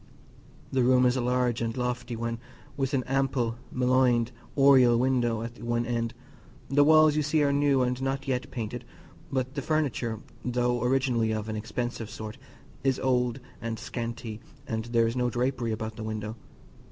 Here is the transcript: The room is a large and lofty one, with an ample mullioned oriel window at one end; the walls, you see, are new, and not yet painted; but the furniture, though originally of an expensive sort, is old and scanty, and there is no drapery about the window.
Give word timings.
The 0.71 0.81
room 0.81 1.05
is 1.05 1.15
a 1.15 1.21
large 1.21 1.61
and 1.61 1.77
lofty 1.77 2.15
one, 2.15 2.39
with 2.75 2.95
an 2.95 3.03
ample 3.03 3.57
mullioned 3.71 4.31
oriel 4.57 4.97
window 4.97 5.43
at 5.43 5.61
one 5.61 5.85
end; 5.85 6.15
the 6.69 6.83
walls, 6.83 7.15
you 7.15 7.21
see, 7.21 7.43
are 7.43 7.53
new, 7.53 7.83
and 7.83 8.01
not 8.01 8.27
yet 8.27 8.49
painted; 8.49 8.83
but 9.31 9.53
the 9.53 9.61
furniture, 9.61 10.19
though 10.43 10.81
originally 10.83 11.31
of 11.31 11.49
an 11.49 11.55
expensive 11.55 12.09
sort, 12.09 12.39
is 12.83 12.97
old 12.99 13.39
and 13.61 13.77
scanty, 13.77 14.39
and 14.65 14.85
there 14.85 15.05
is 15.05 15.15
no 15.15 15.29
drapery 15.29 15.71
about 15.71 15.97
the 15.97 16.03
window. 16.03 16.35